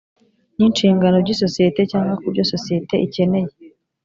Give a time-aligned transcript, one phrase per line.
[0.57, 3.49] n’inshingano by’isosiyete cyangwa ku byo isosiyete ikeneye